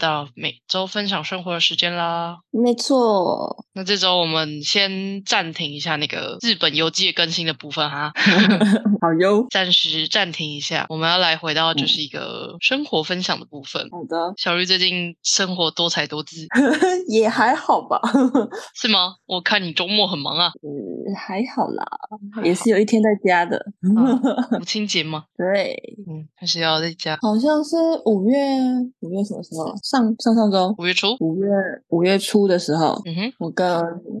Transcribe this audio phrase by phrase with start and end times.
[0.00, 2.38] 到每周分享生活的时间啦。
[2.50, 8.10] 没错，那这周我们先暂停一下那个日本游记的更新的部分哈，
[9.00, 9.46] 好哟。
[9.50, 10.86] 暂时暂停一下。
[10.88, 13.86] 我们要来回到就是一个生活分享的部分。
[13.90, 16.46] 好的，小绿最近生活多才多姿
[17.08, 18.00] 也还好吧。
[18.74, 19.14] 是吗？
[19.26, 20.50] 我看你周末很忙啊。
[20.62, 21.84] 嗯，还好啦，
[22.34, 23.60] 好也是有一天在家的。
[24.58, 25.24] 母亲节吗？
[25.36, 25.76] 对，
[26.08, 27.18] 嗯，还是要在家。
[27.20, 27.76] 好像是
[28.06, 28.36] 五月
[29.00, 29.74] 五月什么时候？
[29.90, 31.16] 上上上周五月初。
[31.18, 31.48] 五月
[31.88, 33.68] 五月初的时候，嗯哼，我跟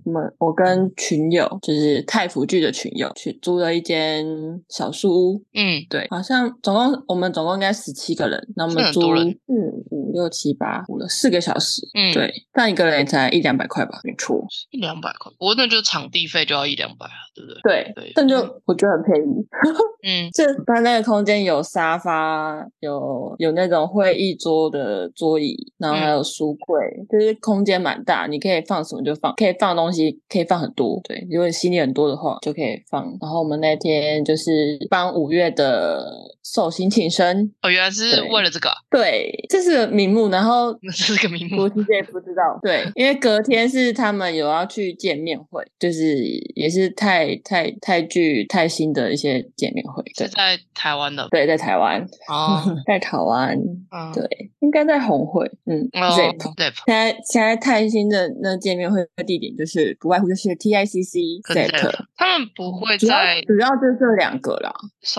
[0.04, 4.26] 我们我跟群友，就是太福剧的群友，去租了一间
[4.68, 5.44] 小树屋。
[5.54, 11.82] 嗯，对，好像总共我们总共应该十七个人，那我们租很多人四五六七八五了四个小时。
[11.94, 14.44] 嗯对，但一个人也才一两百块吧，没错。
[14.70, 17.60] 一两百块，不过那就是场地费就要一两百啊，对不对？
[17.62, 19.46] 对，对但就我觉得很便宜。
[20.02, 26.78] 嗯这它那个空间有沙发，有有那种会议桌的桌椅，然后还有书柜，
[27.10, 31.00] 就是空间蛮大，你可以放什么就放，可以放东西，可以放很多。
[31.04, 33.04] 对，如果你行李很多的话，就可以放。
[33.20, 36.04] 然后我们那天就是帮五月的
[36.44, 40.28] 寿星庆生，哦，原来是为了这个、啊，对，这是个名目。
[40.28, 41.68] 然后 这是个名目我。
[41.70, 46.16] 其实也不知道，对，因为隔天是他们有要去见面会，就是
[46.54, 53.56] 也是太太太剧泰新的一些见面会，对是在台湾的对，在台湾，哦， 在台湾，
[53.90, 56.38] 嗯，对，应该在红会，嗯哦，Zip。
[56.56, 64.72] ，Zip，现在现在泰兴的那见面会的地点就是不外乎就是 TICC Zip，Zip，他们不会在主要就这两个啦，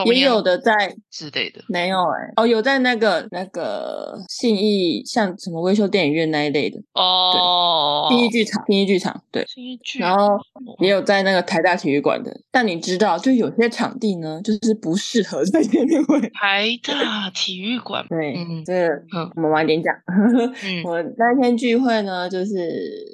[0.06, 1.62] 也有的在之类的。
[1.68, 9.46] 没有哎、哦，有在那个那个信义像什么微秀电影院那一类的哦，信义剧场，信义剧场对。
[10.00, 10.38] 然后
[10.80, 16.20] 也有在那个台大体育馆的，但你知道，就有些场地呢，就是不适合在见面会。
[16.30, 19.94] 台大体育馆，对，嗯这个嗯我们晚点讲。
[20.64, 20.84] 嗯。
[20.84, 22.54] 我那天聚会呢，就是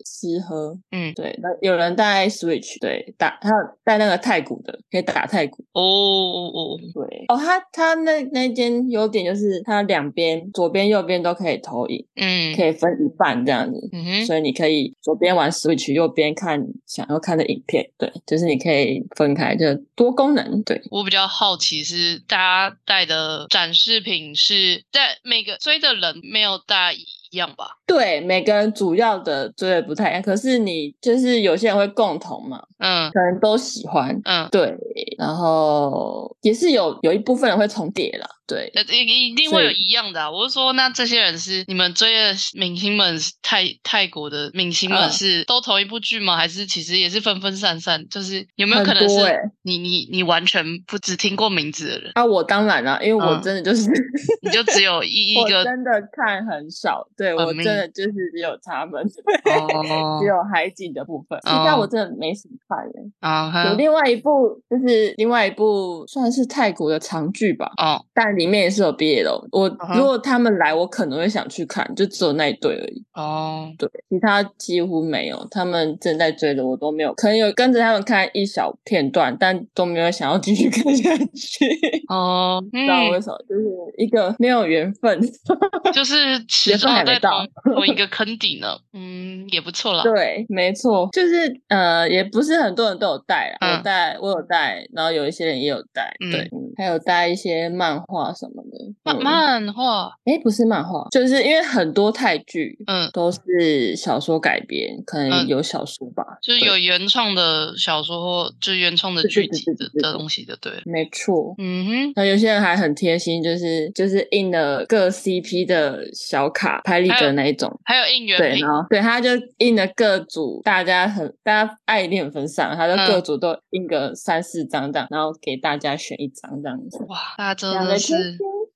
[0.06, 5.64] 吃喝，嗯，对，那有人带 Switch，对，打还有带那个太鼓的，可以打太鼓。
[5.74, 13.90] 哦哦哦，对，哦，他他那那间优点就是它两边左边右边都可以投影，嗯，可以分一半这样子。
[13.94, 19.66] 嗯哼，所以你可以左边玩 Switch，右边看想要看的影片，对，就是你可以分开，就
[19.96, 26.97] 多功能，对，我比较好奇是大家带的展示品是在每个追的人没有大家
[27.32, 27.68] 一样吧？
[27.86, 34.76] 对，每个人主要的追的不太一样，可是你就是有些人会共同嘛，嗯可能都喜欢，嗯，对，
[35.18, 40.32] 然后也是有有一部分人会重叠啦，对，那一一定会有一样的、啊。
[40.32, 45.12] 我是说，那这些人是你们追的明星们，是泰泰国的明星们嗯。
[45.12, 46.38] 是都同一部剧吗？
[46.38, 48.08] 还是其实也是分分散散？
[48.10, 49.18] 就是有没有可能是
[49.64, 53.42] 你你你完全不只听过名字的人，啊，我当然啦，因为我嗯。
[53.42, 53.90] 真的就是、
[54.42, 59.04] 你就只有 一一个真的看很少，对我真的就是只有他们，
[59.44, 60.18] 哦。
[60.22, 68.06] 只有海景的部分，其他哦我真的没什么看诶、啊哈有另外一部，就是另外一部算是泰国的长剧吧，哦。
[68.14, 69.48] 但里面也是有 BL。
[69.52, 73.04] 我、嗯哼如果他们来，我可能会想去看，就只有那一对而已。
[73.14, 75.46] 哦对，其他几乎没有。
[75.52, 81.66] 他们正在追的我都没有，可能有跟着他们看一小片段，但都没有想要继续看下去。
[82.10, 83.64] 哦， 不知道为嗯，什么，就是
[83.98, 85.20] 一个没有缘分。
[85.94, 86.16] 就是
[86.48, 90.04] 始缘分终在还没到同 同一个坑底呢，嗯，也不错啦。
[90.04, 96.72] 对，没错，就是呃，也不是很多人都有带啦，嗯有带，我有带，然后有一些人也有带，对，嗯。
[96.78, 99.20] 还有带一些漫画什么的。
[99.22, 109.66] 漫画，哎，不是漫画，就是因为很多泰剧嗯，都是小说改编，可能嗯有小说吧，就是有原创的小说或就是原创的剧集
[110.02, 110.74] 的东西的，对。
[110.86, 111.56] 没错。
[111.58, 117.80] 嗯哼，那有些人还很贴心，就是就是印了各 CP 的小卡，拍立得那一种。
[117.84, 127.04] 还有应援对，品然，后对，他就印了各组，大家很大家爱一定很分散，他就嗯各组都印个三四张这样，然后给大家选一张这样子。
[127.08, 128.14] 哇，大家真两的是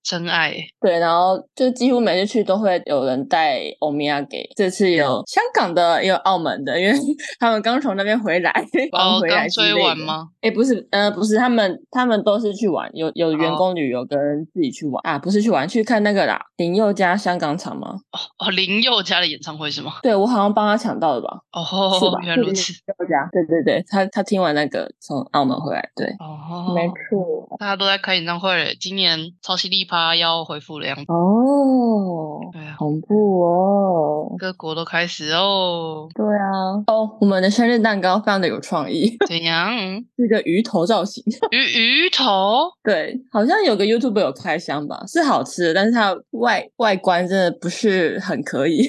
[0.03, 0.65] 真爱欸。
[0.79, 6.93] 对，然后就几乎每次去都会有人带欧米亚给，这次有香港的，也有澳门的，因为
[7.39, 8.51] 他们刚从那边回来，
[8.91, 9.87] 刚哦，回来刚追之类的？
[9.87, 10.27] 完吗？
[10.41, 14.17] 哎，不是，呃，不是，他们他们都是去玩，有有员哦工旅游跟
[14.53, 17.95] 自己去玩、啊，不是去玩，去看那个啦，林宥嘉香港场吗？
[18.11, 19.93] 哦哦，林宥嘉的演唱会是吗？
[20.01, 21.39] 对我好像帮他抢到了吧？
[21.53, 22.73] 是哦？，是吧原来如此。
[22.73, 31.03] 宥嘉，对对对，他他听完那个从澳门回来，对，哦，没错，大家都在开演唱会，今年超级力趴要恢复的样子。
[31.11, 34.33] 哦，对啊，恐怖哦。
[34.39, 36.07] 各国都开始哦。
[36.15, 39.69] 对啊，哦，我们的生日蛋糕非常的有创意，怎样？
[40.15, 41.21] 是一个鱼头造型。
[41.51, 42.71] 鱼鱼头？
[42.81, 48.87] 对，好像有个 YouTube 有开箱吧，是好吃的，但是它外外观真的不是很可以。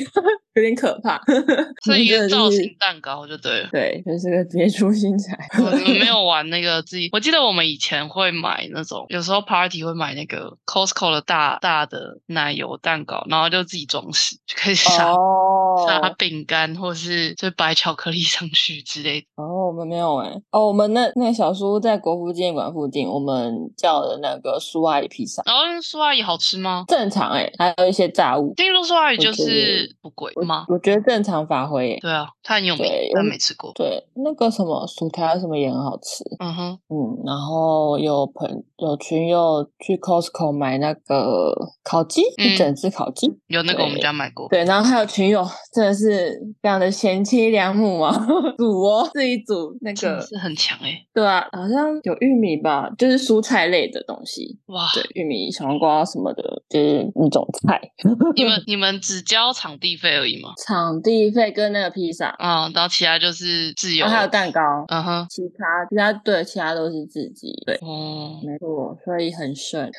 [0.54, 1.20] 有点可怕，
[1.84, 3.68] 是一个造型蛋糕就对了。
[3.72, 5.38] 对，就是个别出心裁。
[5.58, 19.26] 我们 没有玩那个自己，我记得我们以前会买那种，有时候 party 会买那个 Costco 的大大的奶油蛋糕，然后就自己装饰，就可以撒撒哦饼干或是就摆巧克力上去之类的。
[19.36, 26.84] 哦，我们没有哎、哦，我们那那个小叔在国父纪念馆附近，我们叫的那个苏阿姨披萨，然后苏阿姨好吃吗？
[26.88, 30.64] 正常哎、还有一些炸物，听说苏阿姨就是不贵我吗？
[30.68, 31.98] 我觉得正常发挥、欸。
[32.00, 33.72] 对啊，它很有名对，但我没吃过。
[33.74, 38.48] 对，那个什么薯条什么也很好吃，嗯哼，嗯，然后有朋
[38.78, 44.48] 有群友去 Costco 买那个烤鸡，一嗯整只烤鸡，有那个我们家买过。
[44.48, 48.12] 对，然后还有群友真的是非常的贤妻良母啊，
[48.58, 54.88] 煮哦自己煮那个，是很强哎、对啊，好像有玉米吧，就是蔬菜类的东西，哇！
[54.94, 57.80] 对，玉米、小黄瓜什么的，就是那种菜。
[58.34, 60.50] 你们你们只交场地费而已吗？
[60.64, 64.04] 场地费跟那个披萨，嗯、然后其他就是自由。
[64.06, 69.90] 然后还有蛋糕，嗯哼，其他其他对，其他都是自己，对，哦，没错，所以很省，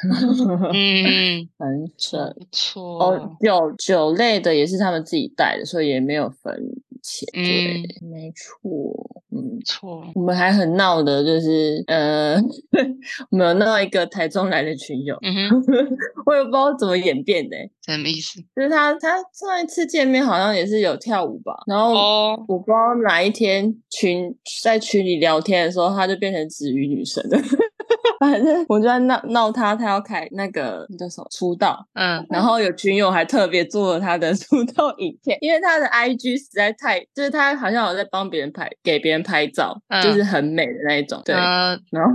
[0.73, 2.33] 嗯， 很省。
[2.35, 2.99] 不错。
[3.03, 6.53] 哦，酒酒类的也是他们自己带的，所以也没有分
[7.01, 7.27] 钱。
[7.33, 9.12] 对，没错，
[9.43, 9.59] 嗯。
[9.65, 10.03] 错。
[10.15, 12.35] 我们还很闹的，就是呃，
[13.29, 15.61] 我们有闹一个台中来的群友，嗯哼，
[16.25, 18.39] 我也不知道怎么演变的欸，什么意思？
[18.55, 27.37] 就是他他上一次见面好像也是有跳舞吧，然后哦，我不知道哪一天群在群里聊天的时候，他就变成子瑜女神了。
[28.31, 41.35] 反正我就在闹闹他，他要开那个那叫什么出道，嗯，然后有群友还特别做了他的 出道影片，因为他的 IG 实在太，就是他好像有在帮别人拍，给别人拍照，嗯就是很美的那一种，对。
[41.35, 42.11] 呃，然后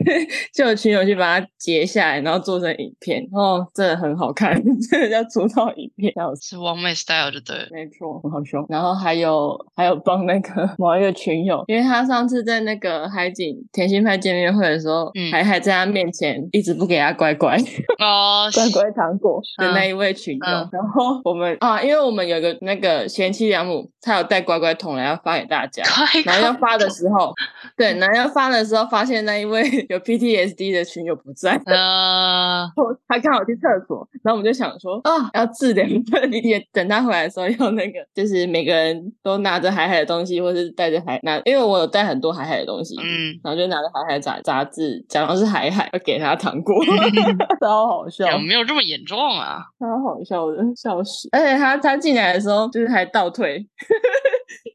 [0.54, 4.54] 就有群友去把它截下来，然后做成影片，哦，真的很好看，
[4.90, 6.48] 真的叫出道影片，笑死。
[6.48, 7.66] 是王妹 style 就对了。
[7.70, 8.64] 没错，很好笑。
[8.70, 17.56] 然后还有还有帮那个某一个群友，因为他上次在那个海景甜心派见面会的时候，嗯还还在他面前一直不给他乖乖
[17.98, 20.46] 哦， 乖乖糖果的那嗯一位群友。
[20.46, 25.82] 嗯然后我们啊，因为我们有个那个贤妻良母，他有带乖乖桶来要发给大家。
[25.84, 27.32] 开然后要发的时候，
[27.76, 32.70] 对，然后要发的时候，发现那一位有 PTSD 的群友不在，呃，
[33.08, 46.76] 他刚好去厕所，然后我们就想说啊，要治疗理解，等他回来的时候要那个，就是每个人都拿着海海的东西，或是带着海拿，因为我有带很多海海的东西，嗯，然后就拿着海海杂杂志，假装是海海，要给他糖果，
[47.60, 49.58] 超好笑，有没有这么严重啊？
[49.78, 51.28] 超好笑的，笑死！
[51.32, 53.66] 而且他他进来的时候就是还倒退，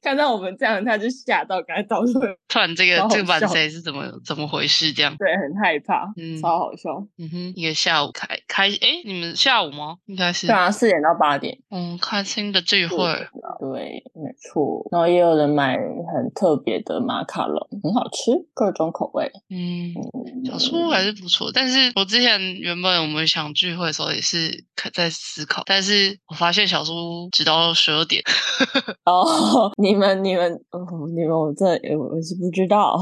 [0.02, 4.92] 看到我们这样，他就吓到，赶快倒退， 突然这个这个版笑谁是怎么怎么回事？
[4.94, 7.06] 这样，对，很害怕，嗯超好笑。
[7.18, 9.98] 嗯哼，一个下午开开，诶，你们下午吗？
[10.06, 11.58] 应该是对，啊，四点到八点。
[11.70, 12.98] 嗯，开心的聚会，
[13.60, 14.88] 对，没错。
[14.92, 19.32] 然后也有人买很特别的马卡龙，很好吃，各种口味。
[19.50, 19.94] 嗯。
[19.94, 28.22] 嗯小叔还是不错，但是我之前原本我们想聚会的时候也是可在思考，但是我发现小叔直到十二点，
[29.06, 30.80] 哦，你们你们哦，
[31.16, 31.66] 你们我这
[31.98, 32.98] 我是不知道。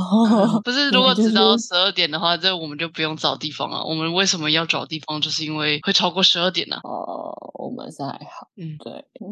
[0.63, 3.83] 不是如果 直到十二点的话，这我们就不用找地方了。
[3.83, 5.19] 我们为什么要找地方？
[5.21, 8.47] 就是因为会超过十二点呢、哦，我们是还好。
[8.57, 9.27] 嗯对，嗯，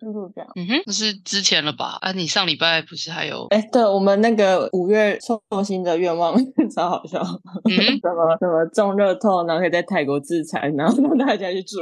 [0.00, 0.50] 就是这样。
[0.56, 1.98] 嗯哼，那是之前了吧？
[2.00, 6.34] 啊，你上礼拜不是还有哎，对我们那个五月寿星的愿望
[6.74, 7.20] 超好笑，
[7.68, 11.76] 嗯什么什么中乐透，然后可以在泰国自残，然后让大家去住，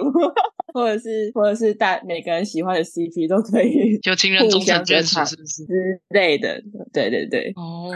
[0.79, 5.65] 或者是或者是大每个人喜欢的 CP 都可以 就情人互终成眷属，是不是？
[5.65, 6.63] 之类的。
[6.93, 7.91] 对对对，哦，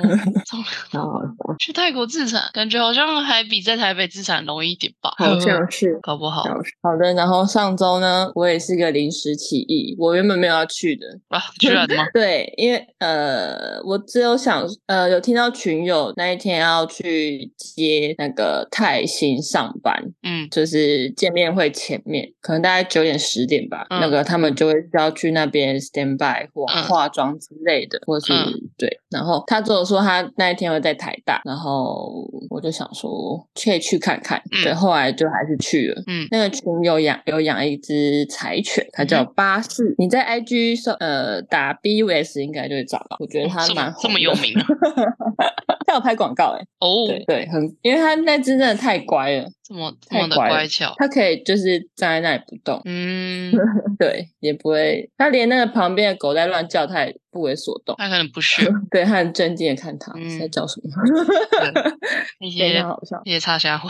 [0.90, 1.20] 好，
[1.58, 5.14] 去泰国自产，感觉好像还比在台北自产容易一点吧？
[5.16, 5.98] 好像是。
[6.02, 6.42] 搞不好
[6.82, 12.04] 好的，然后上周呢，我也是个临时起意，我原本没有要去的，啊，居然吗？
[12.12, 29.00] 对，因为呃，我只有想呃，有听到群友那一天要去接那个泰兴上班，嗯就是见面会前面，可能大概九点十点吧，嗯那个他们就会要去那边 stand by 或嗯化妆之类的，或是、嗯对。
[29.10, 32.10] 然后他只有说他那一天会在台大，然后
[32.48, 36.02] 我就想说可以去看看，嗯对，后来就还是去了。
[36.06, 39.94] 嗯那个群有养有养一只柴犬，它叫巴士。
[39.98, 44.40] 你在 IG 搜呃打 BUS 应该就会找到，我觉得它蛮红这么有的。
[44.40, 44.66] 名啊？
[45.86, 53.50] 它有拍广告哎、哦，对对，很，因为它那只真的太乖了，这么这么的太乖巧，他可以就是站在那里不动，嗯，
[53.98, 57.94] 对，也不会，他连那个旁边的狗在乱叫，他也不为所动。
[57.96, 60.90] 他可能不屑对他很镇定的看他、嗯在叫什么，
[62.40, 63.20] 那非些常好笑。
[63.24, 63.88] 那些插虾会，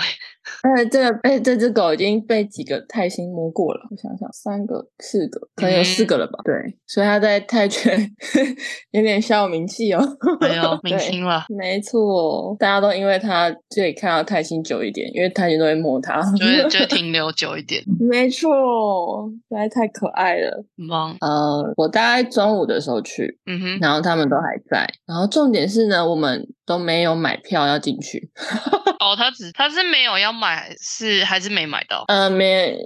[0.62, 6.38] 哎，这个哎，这只狗已经被几个泰星摸过了，我想想，三个、四个，可能有四嗯个了吧？
[6.44, 6.54] 对，
[6.86, 8.08] 所以他在泰拳
[8.92, 10.00] 有点小有名气哦。
[10.40, 16.20] 没有明对星了，没错，大家都因为他就可以看到泰星久一点，因为泰星都会摸它。
[16.36, 20.64] 就是就停留久一点， 没错，实在太可爱了。
[20.76, 21.16] 很棒。
[21.20, 24.88] 呃，我大概中午的时候去，嗯哼，然后他们都还在。
[25.06, 28.30] 然后重点是呢，我们都没有买票要进去。
[29.02, 32.04] 哦，他只他是没有要买，是还是没买到？
[32.08, 32.76] 呃，没，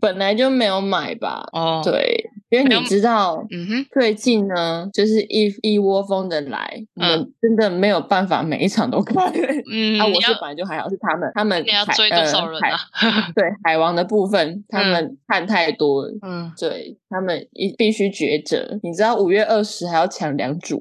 [0.00, 1.44] 本来就没有买吧。
[1.52, 9.32] 哦，，对，因为你知道，嗯哼，最近呢，就是一一窝蜂的来，我们真的没有办法每一场都看。
[9.70, 12.78] 嗯，啊，我是本来就还好，是他们，他们你要追多少人啊？
[13.34, 18.78] 对海王的部分，他嗯们看太多了，嗯，对他们一必须抉择。
[18.82, 20.76] 你知道五月二十还要抢两组，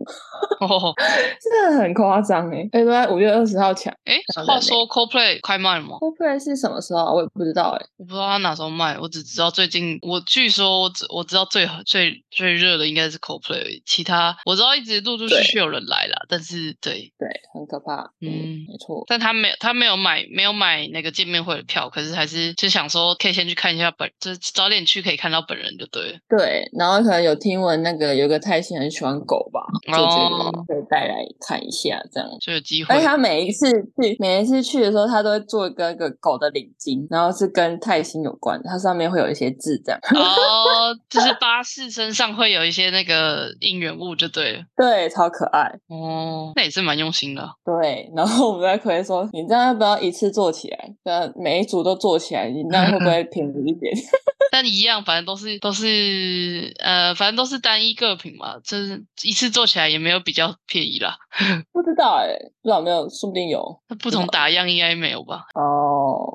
[0.59, 0.93] 哦，
[1.41, 2.69] 真的很夸张哎！
[2.71, 3.91] 哎，都在五月二十号抢。
[4.05, 4.15] 哎，
[4.45, 7.11] 话说 CoPlay 开卖了吗？CoPlay 是什么时候啊？
[7.13, 7.85] 我也不知道哎。
[7.97, 18.03] 我不知道他哪时候卖，我只知道最近，我据说我只我知道最最最热的应该是 CoPlay，其他我知道一直陆陆续续有人来了，但是对，对，很可怕。
[18.21, 19.03] 嗯嗯，没错。
[19.07, 26.17] 但他没有他没有买没有买那个见面会的票，可是还是就想说可以先去看一下本，就是早点去可以看到本人就对了。
[26.29, 31.15] 对，然后可能有听闻那个有个泰星很喜欢狗吧，就觉哦得可以带来
[31.47, 32.29] 看一下这样。
[32.41, 39.99] 就有机会而且他每一次去，每一次去的时候，他都会做一个一个狗的领巾，然后是跟泰星有关的，它上面会有一些字这样。
[40.13, 44.63] 哦，就是 巴士身上会有一些那个应援物就对了。
[44.75, 45.71] 对，超可爱。
[45.87, 47.49] 哦，那也是蛮用心的啊。
[47.63, 50.95] 对，然后我们在葵说，你这样要不要一次做起来？
[51.05, 53.93] 这样每一组都做起来，你那样会不会便宜一点？
[54.51, 61.15] 但一样，反正都是都是呃，反正都是单一个品嘛，就是一次做起来也没有比较便宜啦。
[61.71, 62.33] 不知道哎、
[62.63, 65.43] 不知道没有，说不定有那不同打样应该没有吧？
[65.53, 65.82] 哦。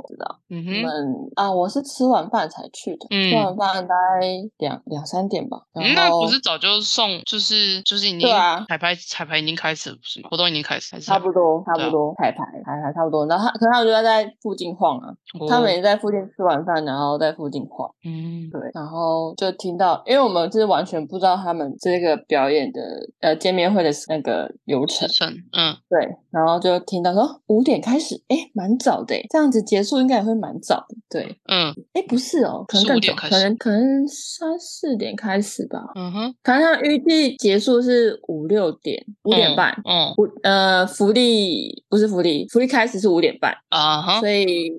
[0.06, 4.26] 不知道，嗯我们，啊，我是吃完饭才去的，嗯吃完饭大概
[4.58, 5.58] 两两三点吧。
[5.72, 10.28] 然嗯那不是早就送，就是就是已经对啊彩排彩排已经开始了，不是吗？
[10.30, 13.26] 活动已经开始，还是差不多，差不多，彩排彩排差不多。
[13.26, 15.12] 然后他，可是他们就在附近晃啊，
[15.48, 17.88] 他们哦也在附近吃完饭，然后在附近晃。
[18.04, 22.80] 嗯对，然后就听到，因为我们是完全不知道他们这个表演的
[23.20, 25.08] 呃见面会的那个流程
[25.52, 30.96] 嗯对，然后就听到说五点开始，哎，蛮早的，这样子结束应该也会蛮早的。
[31.08, 35.80] 对，嗯哎，不是哦，可能更早，可能可能三四点开始吧。
[35.94, 39.72] 嗯哼，反正他预计结束是五六点，五点半。
[39.88, 44.70] 嗯福呃，福利不是福利，福利开始是五点半，啊哈，所以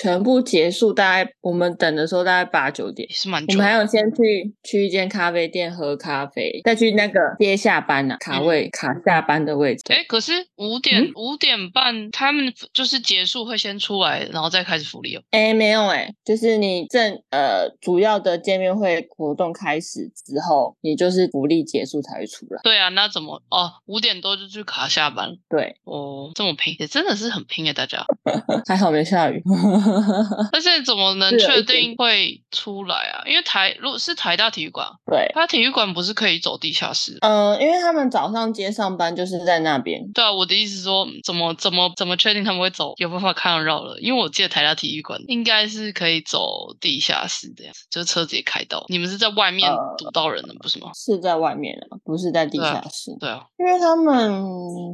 [0.00, 3.14] 全部结束大概我们等的时候大概八九点也。
[3.14, 3.54] 是蛮久。
[3.54, 9.82] 我们还有先去去一间咖啡店喝咖啡，再去那个接下班呐、卡位、卡下班的位置。
[9.88, 15.22] 哎，可是五嗯点五点半他们就是结束会先出来，然后再开始福利哦。
[15.30, 22.60] 哎，没有哎、就是你正呃主要的见面会活动开始之后，你就是福利结束才会出来。
[22.62, 23.72] 对啊，那怎么哦？
[23.86, 28.04] 五点多就去卡下班对，哦，这么拼也真的是很拼诶，大家。
[28.66, 29.42] 还好没下雨。
[30.52, 33.22] 但是怎么能确定会出来啊？
[33.26, 37.18] 因为台如果是台大体育馆，对，它体育馆不是可以走地下室？
[37.20, 40.00] 嗯、因为他们早上接上班就是在那边。
[40.12, 42.94] 对啊，我的意思是说，怎么怎么怎么确定他们会走？
[42.98, 43.98] 有办法看得到了？
[43.98, 48.84] 因为我记得台大体育馆应该是可以走地下室这样，就是车子也开到。
[48.88, 50.90] 你们是在外面呃堵到人的，不是吗？
[50.94, 53.10] 是在外面啊，不是在地下室。
[53.18, 54.44] 对啊，因为他们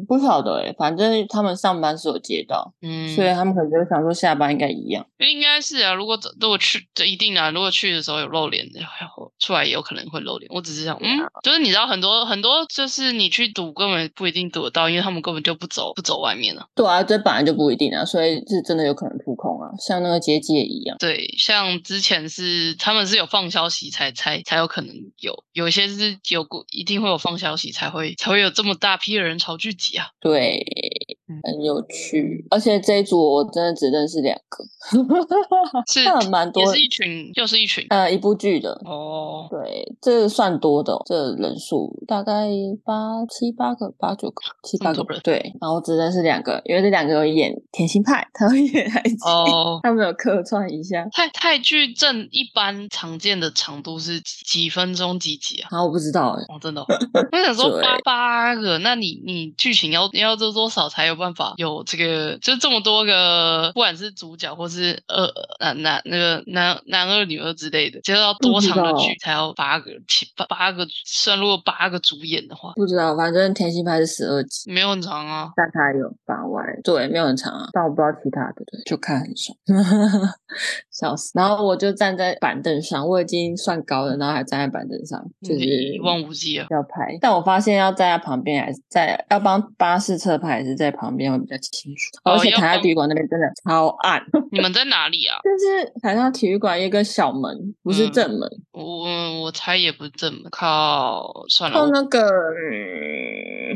[0.06, 5.04] 不晓得哎、反正他们上班是有接到，嗯，所以他们可能就想说下班应该一样。
[5.18, 5.92] 应该是啊。
[5.94, 7.50] 如果走如果去，就一定啊。
[7.50, 10.50] 如果去的时候有露脸，然 后出来也有可能会露脸。
[10.52, 16.66] 我只是想，嗯，就是你知道很多很多，就是你去堵根本不一定堵得到，因为他们根本就不走不走外面了。
[16.74, 20.96] 对啊，这本来就不一定啊，所以是真的有可能扑空啊，像那个结界一样。
[20.98, 30.08] 对，像之前是他们是有放消息才才才有可能有，有一些是有过一定会有放消息才会才会有这么大批的人潮聚集啊。
[30.20, 30.64] 对，
[31.42, 32.46] 很有趣。
[32.50, 34.64] 而且这一组我真的只认识两个，
[35.86, 37.84] 是那蛮多也是一群，又是一群。
[37.90, 38.70] 呃，一部剧的。
[38.84, 42.48] 哦，对，这个算多的、哦，这个人数大概
[42.84, 45.20] 八七八个、八九个、七八个人。
[45.22, 51.06] 对，然后只认识两个，因为这两个有演《甜心派》，他会演爱情，哦，他们有客串一下。
[51.12, 55.68] 泰泰剧正一般常见的长度是几几分钟几集啊？
[55.72, 56.86] 然后我不知道哎，哦，真的哦、
[57.32, 79.56] 我想说八八个，那你你剧情要要做多少才有办办法有这个，就这么多个，不管是主角或是二男男那个男男二女二之类的，接到多长的剧才要八个七八八个，算如果八个主演的话，不知道，反正甜心派是十二集，没有很长啊，但它有八外，对，没有很长啊，但我不知道其他的，对，就看很爽，
[81.00, 81.32] 笑死。
[81.34, 86.66] 然后我就站在板凳上，我已经算高了，然后还站在板凳上，就是一望无际啊。
[86.70, 92.02] 要拍，但我发现要站在旁边，还是在要帮巴士侧拍，还是在旁边会比较清楚。
[92.24, 94.22] 而且台下体育馆那边真的超暗。
[94.52, 95.38] 你们在哪里啊？
[95.44, 98.48] 就是台下体育馆一个小门，不是正门。
[98.72, 102.20] 我我猜也不是正门，靠算了，靠那个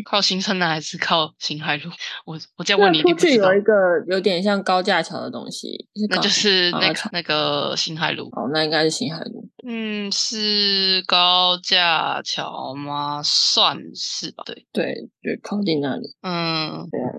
[0.04, 1.90] 靠新生的还是靠新海路？
[2.26, 3.72] 我我再问你，出去有一个
[4.06, 8.28] 有点像高架桥的东西，那就是那个那个新海路。
[8.32, 9.48] 哦，那应该是新海路。
[9.66, 13.22] 嗯，是高架桥吗？
[13.22, 14.44] 算是吧。
[14.46, 16.06] 对对，就靠近那里。
[16.22, 17.10] 嗯，对啊，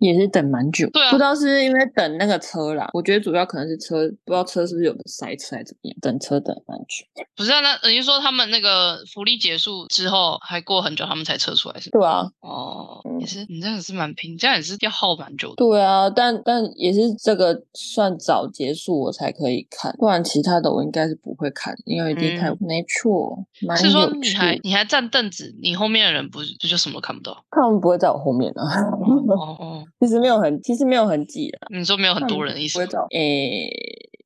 [0.00, 0.88] 也是等蛮久。
[0.90, 2.88] 对啊，不知道是因为等那个车啦。
[2.92, 7.04] 我觉得主要可能是车，不知道车是不是有塞车还是怎么样，等车等蛮久。
[7.36, 12.00] 不是啊，那等于说他们那个福利结束之后，还过很久他们才撤出来，是吗？
[12.00, 12.30] 对啊。
[12.40, 15.54] 哦，也是，你这样是蛮拼，这样也是要耗蛮久的。
[15.56, 23.44] 对啊，但但也是这个算早结束我才可以看，不然其他的我应该是不会看，因为已经太没错。
[23.76, 27.44] 是说你还你还站凳子，你后面的人不是就什么看不到？
[27.50, 28.62] 他们不会在我后面啊。
[28.90, 31.66] 哦哦， 其实没有很，其实没有很挤啊。
[31.70, 32.78] 你说没有很多人的意思？
[33.10, 33.68] 诶。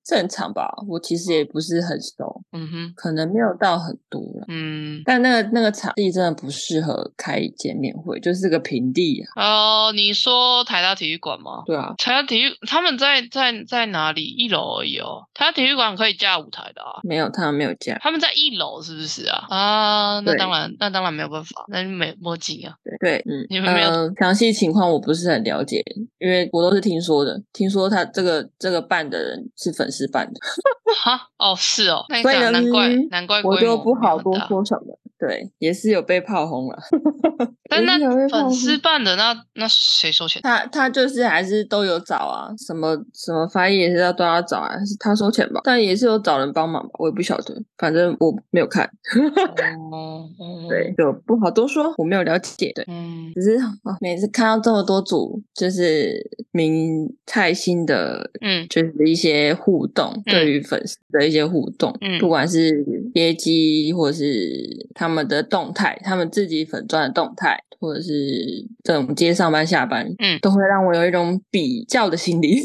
[0.06, 9.88] 正常吧，我其实也不是很熟，嗯哼，可能没有到很多了，嗯，但那个那个场地真的不适合开见面会，就是个平地啊。
[9.88, 11.64] 哦，你说台大体育馆吗？
[11.66, 14.24] 对啊，台大体育他们在在在哪里？
[14.36, 15.24] 一楼而已哦。
[15.34, 17.00] 台大体育馆可以架舞台的啊？
[17.02, 17.98] 没有，他们没有架。
[18.00, 19.46] 他们在一楼是不是啊？
[19.48, 22.74] 啊，那当然，那当然没有办法，那没摸镜啊。
[22.84, 25.82] 对对，嗯，你们没有详细情况我不是很了解，
[26.18, 30.40] 因为我都是听说的，听说他这个这个办的人是粉丝办的。
[31.04, 34.98] 哈哦是哦，所以难怪难怪我就不好多说什么。
[35.18, 36.78] 对，也是有被炮轰了。
[37.70, 37.98] 但那
[38.28, 40.42] 粉丝办的那那谁收钱？
[40.42, 45.60] 他他就是还是都有找啊，什么什么翻译也是要都要找啊，是他收钱吧？
[45.64, 48.84] 但也是有找人帮忙吧，我也不晓得，反正我没有看。
[49.90, 50.28] 哦，
[50.68, 52.70] 对，就不好多说，我没有了解。
[52.74, 53.58] 对，嗯，只是
[54.00, 65.06] 每次看到这么多组，就是明太新的，嗯，就是一些互动，对于粉丝的一些互动，嗯，不管是接机或者是他。
[65.06, 72.60] 他们的动态，他们自己粉钻的动态，或者是这种接上班下班，嗯，都会让我有一种比较的心理。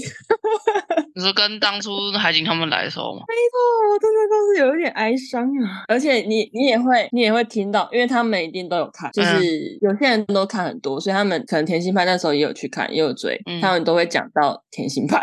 [1.14, 3.22] 你说跟当初海景他们来的时候吗？
[3.28, 5.86] 没错，我真的都是有一点哀伤啊。
[5.88, 15.22] 而且你你也会你也会听到，因为他们一定都有看，就是有些人都看很多，所以他们可能甜心派那时候也有去看，也有追，他们都会讲到甜心派。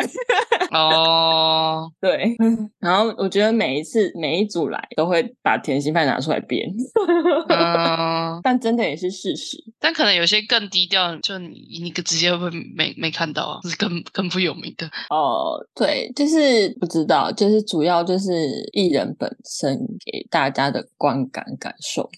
[0.70, 2.36] 哦， 对，
[2.78, 6.68] 然后我觉得每一次每一组来都会把甜心派拿出来编。
[7.48, 9.56] 嗯，但真的也是事实。
[9.80, 14.86] 但可能有些更低调，就你你直接会没没看到啊，是更更不有名的。
[15.10, 18.32] 哦，对，就是不知道，就是主要就是
[18.72, 22.08] 艺人本身给大家的观感感受。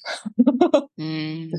[0.97, 1.51] 嗯，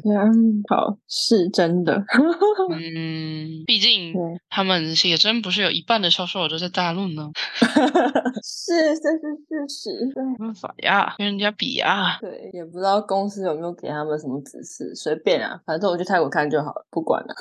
[0.70, 2.04] 好，是真的。
[2.72, 4.14] 嗯，毕竟
[4.50, 7.30] 他们写真不是有一半的销售额都在大陆呢。
[8.44, 10.12] 是，这是事实。
[10.14, 12.18] 对，没办法呀，跟人家比呀。
[12.20, 17.36] 对，也不知道公司有没有给他们什么指示，随便啊，反正我去泰国看就好了，不管了。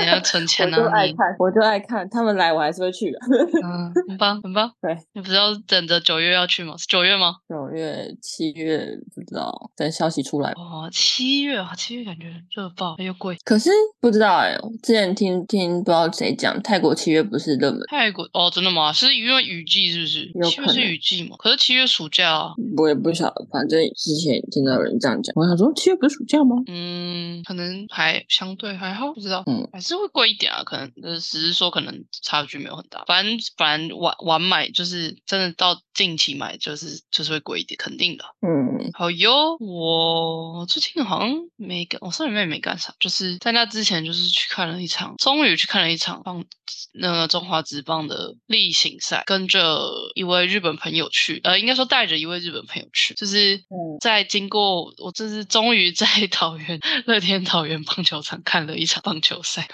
[0.00, 0.76] 你要存 钱啊！
[0.78, 3.18] 我就爱看，我就爱看，他们来我还是会去的。
[3.62, 4.70] 嗯，很棒，很棒。
[4.82, 6.74] 对，你不是要等着九月要去吗？
[6.76, 7.36] 是九月吗？
[7.48, 10.50] 九月、七月不知道，等消息出来。
[10.52, 13.36] 哦，七月啊，七月感觉热爆又贵。
[13.44, 17.80] 可是不知道哎，之前听听不知道谁讲，泰国七月不是热门。
[17.88, 18.92] 泰国哦，真的吗？
[18.92, 20.50] 是因为雨季是不是？
[20.50, 21.36] 七月是雨季嘛？
[21.38, 22.52] 可是七月暑假啊。
[22.76, 26.56] 我也不晓得，反正之前听到有人这样讲，我想说七月不是暑假吗？
[26.66, 29.42] 嗯，可能还相对还好，不知道。
[29.46, 33.04] 嗯，还是会贵一点啊，可能呃，只是说可能差距没有很大。
[33.06, 38.24] 反正反正晚晚买就是真的到近期买就是就是会贵一点，肯定的。
[38.40, 46.44] 嗯，好哟，我最近好像没干，我上礼拜也没干啥，就是在那之前就是去看了一场，终于去看了一场棒
[46.92, 53.62] 那个中华职棒的例例行赛，跟着一位日本朋友去，呃，应该说带着一位日本朋友去，就是
[54.00, 59.66] 在经过我这是终于在 桃园乐天桃园棒球场看了一场棒球赛，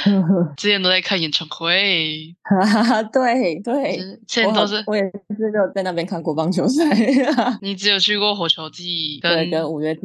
[0.56, 2.34] 之前都在看演唱会，
[3.12, 6.84] 对 对，现在都是我也是有在那边看过棒球赛，
[7.62, 10.02] 你只有去过火球季跟跟五月天。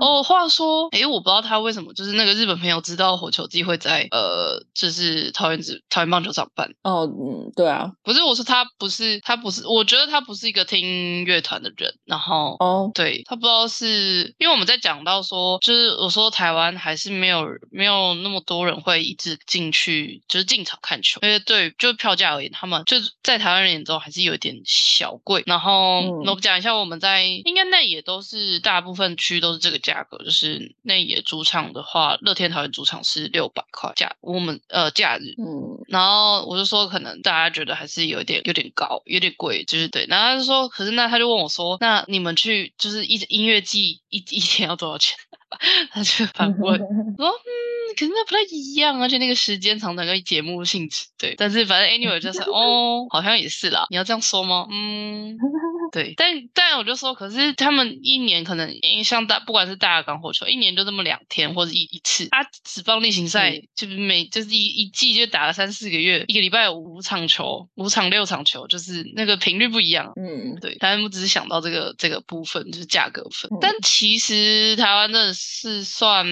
[0.00, 6.70] 哦，话说，哎，我不知道他为什么，就是那个日本朋友知道火球季会在呃，就是桃园子桃园棒球场办。
[6.82, 11.92] 哦，嗯，对啊，不是，我说他不是，他不是，我觉得他不是一个听乐团的人。
[12.04, 25.42] 然后，哦，对他不知道是因为我们在讲到说，就是我说台湾还是没有没有那么多人会一直进去，就是进场看球，因为对，就票价而言，他们就是在台湾人眼中还是有一点小贵。
[25.46, 45.16] 然后，我们讲一下我们在应该内野都是大部分区都是这个价格，就是内野主场的话，乐天桃园主场是六百块价，我们呃假日，嗯，然后我就说可能大家觉得还是有点有点高，有点贵，就是对，然后他就说，可是那他就问我说，那你们去就是一音乐季一一天要多少钱？
[45.90, 54.66] 他就反问说，嗯，可是那不太一样，而且那个时间长短跟节目性质，对，但是反正 anyway 就是哦，好像也是啦，你要这样说吗？
[54.70, 55.38] 嗯。
[55.90, 62.28] 对，但但我就说，可是他们一年可能像大，不管是大港火球，一年就这么两天或者一一次。
[62.30, 70.12] 他只放例行赛，就是每就是一一季就打了三四个月，一个礼拜有五场球，五场六场球，就是那个频率不一样。
[70.16, 70.76] 嗯，对。
[70.80, 73.50] 但我只是想到这个这个部分，就是价格分。
[73.60, 76.26] 但其实台湾真的是算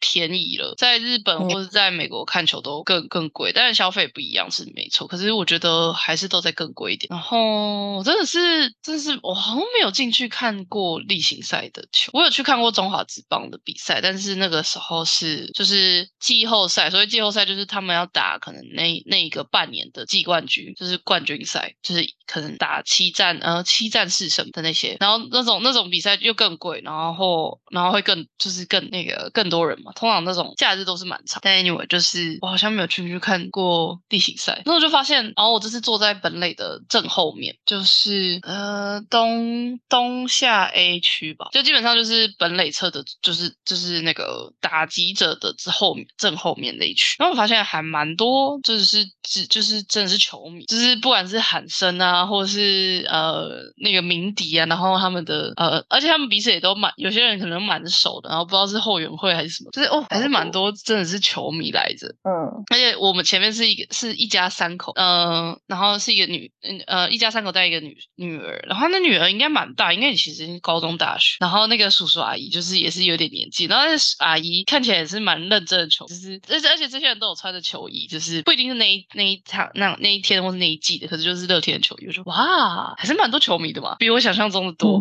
[0.00, 5.06] 便宜了，在日本或者在美国看球都更更贵，但是消费不一样是没错。
[5.06, 7.08] 可是我觉得还是都在更贵一点。
[7.10, 8.49] 然后真的是。
[8.50, 38.39] 是，真是我好像没有进去看过例行赛的球，我有去看过中华职棒的比赛，但是那个时候是就是季后赛，所以季后赛就是他们要打可能那那一个半年的季冠军，就是冠军赛，就是可能打七战呃七战四胜的那些，然后那种那种比赛又更贵，然后然后会更就是更那个更多人嘛，通常那种假日都是满场，但 anyway 就是我好像没有进去看过例行赛，那我就发现，然后我这次坐在本垒的正后面，就是。
[38.42, 47.16] 呃，东东下 A 区吧，就基本上就是本垒侧的，就是就是那个打击者的之后正后面那一区。
[47.18, 62.06] 然后我发现还蛮多，就是只就是真的是球迷，就是不管是喊声啊，或者是呃那个鸣笛啊，然后他们的呃，而且他们彼此也都蛮，有些人可能蛮熟的，然后不知道是后援会还是什么，就是哦还是蛮多，真的是球迷来着。
[62.24, 67.96] 嗯，而且我们前面是一个是一家三口，嗯，然后是一个女，嗯呃一家三口带一个女。
[68.16, 71.36] 女儿，然后那女儿应该蛮大，应该其实高中大学。
[71.40, 73.92] 然后那个叔叔阿姨就是也是有点年纪，然后那
[74.24, 82.06] 阿姨看起来也是蛮认真的球，就是而且而且这些人都有穿着球衣，就是不一定是那一那一场那那一天或是那一季的，可是就是乐天的球衣。
[82.06, 85.00] 我说哇，还是蛮多球迷的嘛，比我想象中的多。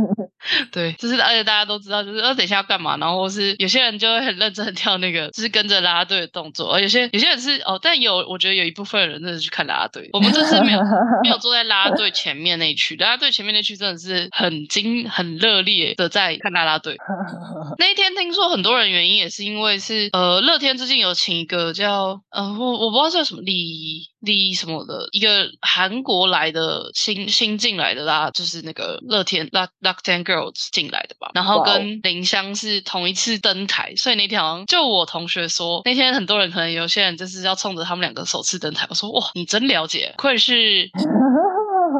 [0.72, 6.72] 对，就是而且大家都知道，就是呃等一下要干嘛，然后是有些人就会很认真跳那个，就是跟着拉队的动作。
[6.72, 10.08] 而有些有些人是哦，但有我觉得有一部分人真的去看拉队。
[10.14, 10.80] 我们这次没有
[11.22, 16.96] 没有坐在拉队前面那一区，拉队前面那区真的是很精很热烈的在看拉拉队。
[17.78, 24.08] 那一天听说很多人原因也是因为是呃乐天最近有请一个叫呃我我不知道叫什么李。
[24.20, 40.90] 李什么的一个韩国来的新新进来的啦，就是那个乐天 Luck Luck Ten Girls 进来的吧，然后跟林香是同一次登台，所以那天好像就我同学说，那天很多人可能有些人就是要冲着他们两个首次登台，我说哇，你真了解，愧是。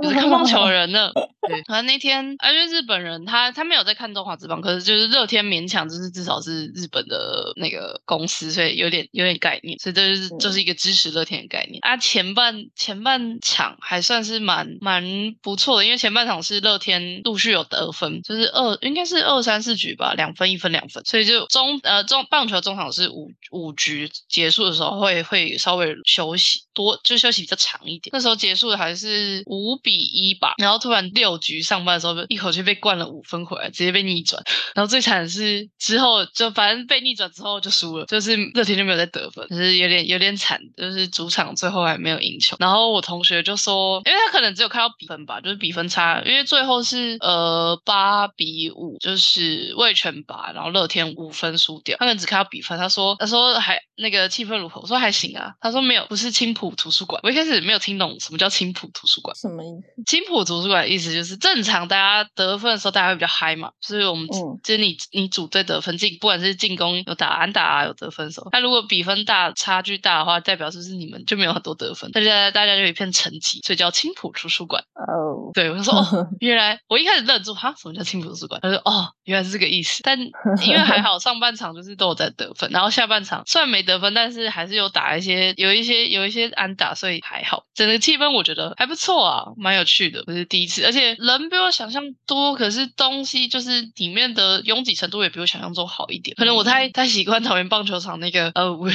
[0.03, 1.11] 就是看 棒球人呢，
[1.48, 1.62] 对。
[1.64, 11.96] 反正那天，而且日本人他他没有在看中华之棒，可是就是乐天勉强就是至少是日本的那个公司，所以有点有点概念，所以这就是就是一个支持乐天的概念啊。
[11.96, 15.03] 前半前半场还算是蛮蛮
[15.42, 28.11] 不错的，因为前半场是乐天陆续有得分，就是二应该是二三四局吧，两分一分两分，所以就中呃中棒球中场是五五局结束的时候会会稍微休息多，就休息比较长一点。
[28.12, 29.81] 那时候结束的还是五。
[29.83, 34.42] 比一吧，然后突然六局上班的时候，一口气被灌了五分回来，直接被逆转。
[34.74, 42.56] 然后最惨的是之后就反正被逆转之后就输了，就是乐天就没有再得分，就是有点有点惨，就是主场最后还没有赢球。
[42.60, 52.78] 然后我同学就说，因为他可能只有看到比分吧，就是比分差，因为最后是呃八比五，就是魏全拔，然后乐天五分输掉，他可能只看到比分。
[52.78, 54.80] 他说他说还那个气氛如何？
[54.80, 55.52] 我说还行啊。
[55.60, 57.20] 他说没有，不是青浦图书馆。
[57.22, 60.02] 我一开始没有听懂什么叫青浦图书馆，什么意思？
[60.06, 64.26] 青浦图书馆的意思就就是正常大家得分的时候，大家会比较嗨嘛，所以我们
[64.64, 68.48] 就是你你组队得分进，不管是进攻有打安打啊，有得分手。
[68.52, 72.11] 那如果比分大、差距大的话，代表是不是你们就没有很多得分？
[72.12, 74.83] 大家大家就一片沉寂，所以叫青浦图书馆。
[74.94, 78.59] 哦，对，我说哦， 原来我一开始愣住，哈，什么叫青浦图书馆？
[78.62, 80.02] 他说哦，原来是这个意思。
[80.02, 87.64] 但因为还好上半场就是都有在得分，然后下半场虽然没得分，但是还是有打一些有一些有一些安打，所以还好。
[87.74, 96.35] 整个气氛我觉得还不错啊，蛮有趣的，不是第一次，而且人比我想象多，可是东西就是里面的拥挤程度也比我想象中好一点。
[96.37, 98.88] 可能我太太习惯桃园棒球场那个呃五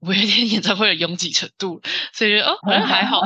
[0.00, 1.80] 五月天演唱会的拥挤程度，
[2.12, 3.22] 所以哦好像还好，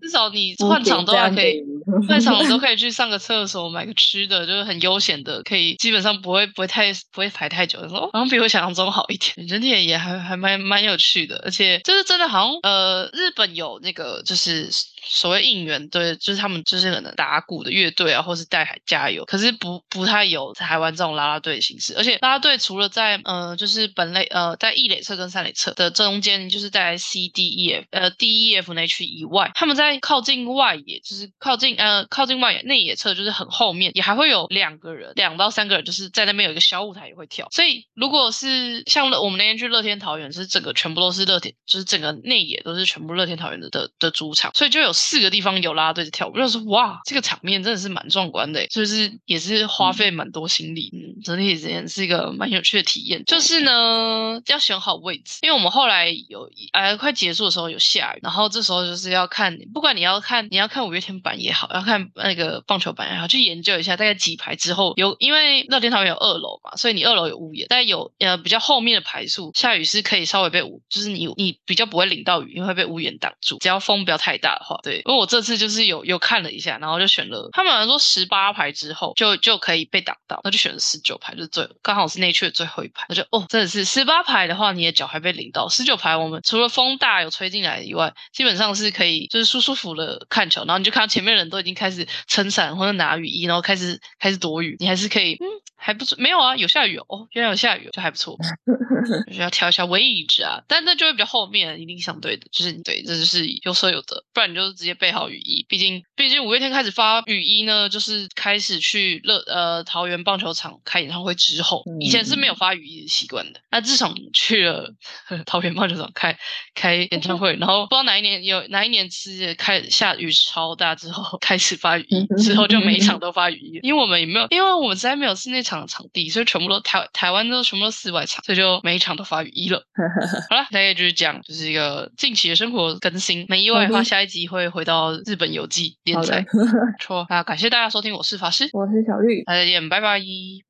[0.00, 1.62] 至少你 换场都还可以，
[2.08, 7.86] 换场都 可以去上个厕所，买个吃的，就是很悠闲的，可以基本上不会不会太不会排太久。
[7.88, 14.68] 说好像比我想象中好一点，整体也还还蛮蛮有趣的，而且就是真的好像呃日本有那个就是。
[15.08, 21.94] 所谓应援对，就是他们就是可能打鼓的乐队啊，或是带海加油，可是不不太有台湾这种啦啦队的形式。
[21.96, 37.46] 而且啦啦队除了在呃，就是本类呃，在一垒侧跟三垒侧的中间，就是在 C D E F 呃 D E F 那区以外，他们在靠近外野，就是靠近呃靠近外野内野侧，就是很后面，也还会有两个人，两到三个人，就是在那边有一个小舞台也会跳。
[37.52, 44.95] 所以如果是像乐我们那天去乐天桃园，是整个全部都是乐天，就是整个内野都是全部乐天桃园的的的主场，所以就有。
[44.96, 53.22] 四个地方有拉队在跳舞，就说哇，这个场面真的是蛮壮观的，就是也是花费蛮多心力，嗯，整体而言是一个蛮有趣的体验。
[53.26, 74.80] 就是呢，要选好位置，因为我们后来有呃快结束的时候有下雨，然后这时候就是要看，不管你要看你要看五月天版也好，要看那个棒球版也好，去研究一下大概几排之后有，因为乐天桃园有二楼嘛，所以你二楼有屋檐，但有呃比较后面的排数下雨是可以稍微被屋，就是你你比较不会淋到雨，因为会被屋檐挡住，只要风不要太大的话。
[74.86, 77.48] 对，因为我这次就是有有看了一下，然后就选了。
[77.52, 83.04] 他们好像说十八排之后就就可以被挡到，那就选了十九排，就最刚好是内区的最后一排。
[83.08, 90.60] 我就哦，真的是十八排的话，你的脚还被淋到；十九排，我们除了风大有吹进来以外，基本上是可以就是舒舒服的看球。
[90.66, 96.16] 然后你就看到前面人都已经开始撑伞或者拿雨衣，然后开始开始躲雨，你还是可以嗯还不错。
[96.20, 98.38] 没有啊，有下雨哦，原来有下雨，就还不错。
[99.26, 104.65] 就是要挑一下位置啊，但那就会比较后面，一定相对的，就是对，这就是有舍有得，不然你就。
[104.72, 113.60] 直接备好雨衣，毕竟毕竟五月天开始发雨衣呢，就是开始去乐呃桃园棒球场开演唱会之后，以前是没有发雨衣的习惯的。
[113.70, 114.90] 那自从去了
[115.46, 116.36] 桃园棒球场开
[116.74, 129.82] 开演唱会，然后不知道哪一年有哪一年是开下雨超大之后开始发雨衣，之后就每一场都发雨衣，因为我们也没有，因为我们实在没有室内场的场地，所以全部都台台湾都全部都室外场，所以就每一场都发雨衣了。
[130.50, 134.55] 好了，大概就是讲，就是一个近期的生活更新，没意外的话，下一集会。
[134.70, 136.44] 回到日本游记连载，
[136.98, 137.42] 错啊！
[137.42, 140.18] 感谢大家收听，我是法师，我是小绿，大家再见，拜拜，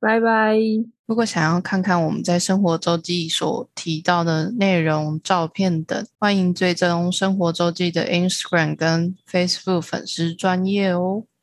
[0.00, 0.58] 拜拜。
[1.06, 11.22] 如果想要看看我们在生活周记所提到的内容、照片等，欢迎追踪生活周记的 Instagram 跟 Facebook 粉丝专业哦。